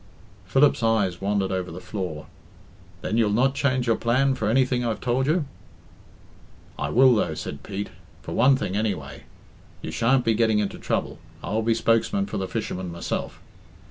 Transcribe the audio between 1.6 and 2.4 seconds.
the floor.